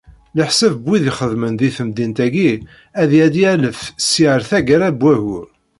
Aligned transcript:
Leḥsab 0.37 0.73
n 0.79 0.83
wid 0.87 1.03
ixeddmen 1.11 1.53
di 1.59 1.69
temdint-agi 1.75 2.51
ad 3.01 3.09
iεeddi 3.13 3.45
alef 3.53 3.79
sya 4.09 4.27
ar 4.33 4.41
taggara 4.49 4.89
n 4.93 4.97
waggur. 5.01 5.47